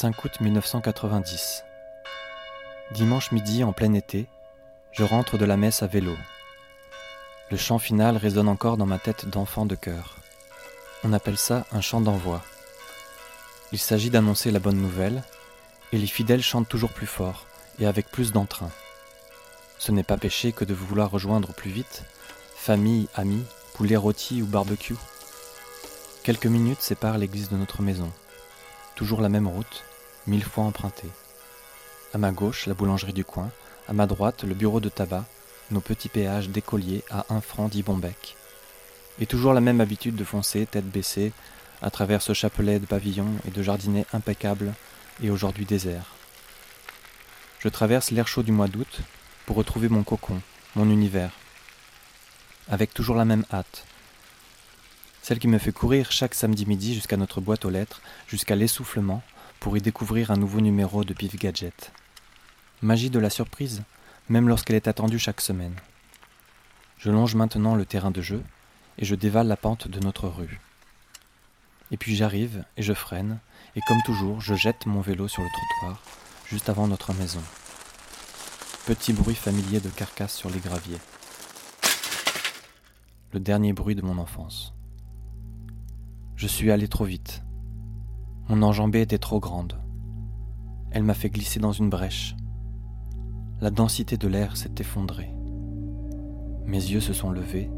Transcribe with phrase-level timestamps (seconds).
[0.00, 1.64] 5 août 1990.
[2.92, 4.28] Dimanche midi en plein été,
[4.92, 6.14] je rentre de la messe à vélo.
[7.50, 10.18] Le chant final résonne encore dans ma tête d'enfant de cœur.
[11.02, 12.44] On appelle ça un chant d'envoi.
[13.72, 15.24] Il s'agit d'annoncer la bonne nouvelle,
[15.90, 17.46] et les fidèles chantent toujours plus fort
[17.80, 18.70] et avec plus d'entrain.
[19.80, 22.04] Ce n'est pas péché que de vouloir rejoindre plus vite,
[22.54, 23.44] famille, amis,
[23.74, 24.94] poulet rôti ou barbecue.
[26.22, 28.12] Quelques minutes séparent l'église de notre maison.
[28.98, 29.84] Toujours la même route,
[30.26, 31.08] mille fois empruntée.
[32.12, 33.48] À ma gauche, la boulangerie du coin,
[33.86, 35.24] à ma droite, le bureau de tabac,
[35.70, 38.34] nos petits péages d'écoliers à un franc dix bec.
[39.20, 41.32] Et toujours la même habitude de foncer, tête baissée,
[41.80, 44.74] à travers ce chapelet de pavillons et de jardinets impeccables
[45.22, 46.16] et aujourd'hui déserts.
[47.60, 49.02] Je traverse l'air chaud du mois d'août
[49.46, 50.40] pour retrouver mon cocon,
[50.74, 51.30] mon univers,
[52.68, 53.84] avec toujours la même hâte,
[55.28, 59.22] celle qui me fait courir chaque samedi midi jusqu'à notre boîte aux lettres, jusqu'à l'essoufflement,
[59.60, 61.92] pour y découvrir un nouveau numéro de Pif Gadget.
[62.80, 63.82] Magie de la surprise,
[64.30, 65.74] même lorsqu'elle est attendue chaque semaine.
[66.96, 68.42] Je longe maintenant le terrain de jeu
[68.96, 70.62] et je dévale la pente de notre rue.
[71.90, 73.38] Et puis j'arrive et je freine,
[73.76, 76.02] et comme toujours, je jette mon vélo sur le trottoir,
[76.46, 77.42] juste avant notre maison.
[78.86, 81.00] Petit bruit familier de carcasse sur les graviers.
[83.34, 84.72] Le dernier bruit de mon enfance.
[86.38, 87.42] Je suis allé trop vite.
[88.48, 89.76] Mon enjambée était trop grande.
[90.92, 92.36] Elle m'a fait glisser dans une brèche.
[93.60, 95.34] La densité de l'air s'est effondrée.
[96.64, 97.68] Mes yeux se sont levés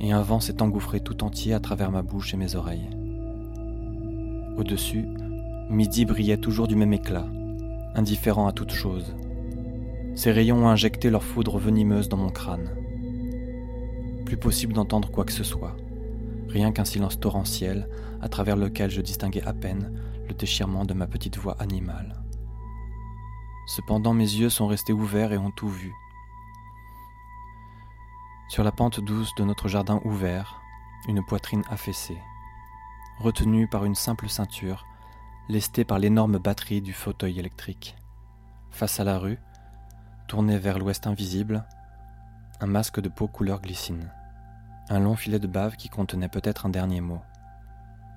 [0.00, 2.88] et un vent s'est engouffré tout entier à travers ma bouche et mes oreilles.
[4.56, 5.04] Au-dessus,
[5.68, 7.26] midi brillait toujours du même éclat,
[7.94, 9.14] indifférent à toute chose.
[10.14, 12.70] Ses rayons ont injecté leur foudre venimeuse dans mon crâne.
[14.24, 15.76] Plus possible d'entendre quoi que ce soit
[16.52, 17.88] rien qu'un silence torrentiel
[18.20, 22.22] à travers lequel je distinguais à peine le déchirement de ma petite voix animale.
[23.66, 25.92] Cependant mes yeux sont restés ouverts et ont tout vu.
[28.48, 30.60] Sur la pente douce de notre jardin ouvert,
[31.08, 32.18] une poitrine affaissée,
[33.18, 34.84] retenue par une simple ceinture,
[35.48, 37.96] lestée par l'énorme batterie du fauteuil électrique.
[38.70, 39.38] Face à la rue,
[40.28, 41.64] tourné vers l'ouest invisible,
[42.60, 44.12] un masque de peau couleur glycine
[44.88, 47.20] un long filet de bave qui contenait peut-être un dernier mot.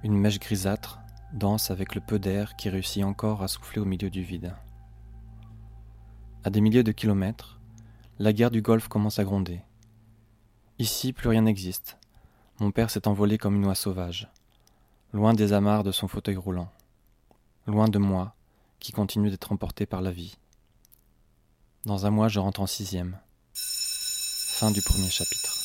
[0.03, 0.99] Une mèche grisâtre
[1.33, 4.53] danse avec le peu d'air qui réussit encore à souffler au milieu du vide.
[6.43, 7.59] À des milliers de kilomètres,
[8.19, 9.61] la guerre du Golfe commence à gronder.
[10.79, 11.97] Ici, plus rien n'existe.
[12.59, 14.29] Mon père s'est envolé comme une oie sauvage,
[15.11, 16.71] loin des amarres de son fauteuil roulant,
[17.67, 18.35] loin de moi,
[18.79, 20.37] qui continue d'être emporté par la vie.
[21.85, 23.17] Dans un mois, je rentre en sixième.
[23.53, 25.64] Fin du premier chapitre.